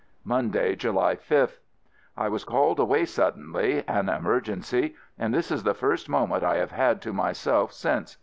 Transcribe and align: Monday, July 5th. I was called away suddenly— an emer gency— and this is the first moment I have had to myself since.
Monday, 0.23 0.75
July 0.75 1.15
5th. 1.15 1.59
I 2.17 2.27
was 2.27 2.43
called 2.43 2.79
away 2.79 3.05
suddenly— 3.05 3.83
an 3.87 4.09
emer 4.09 4.41
gency— 4.41 4.95
and 5.19 5.31
this 5.31 5.51
is 5.51 5.61
the 5.61 5.75
first 5.75 6.09
moment 6.09 6.43
I 6.43 6.55
have 6.55 6.71
had 6.71 7.03
to 7.03 7.13
myself 7.13 7.71
since. 7.71 8.17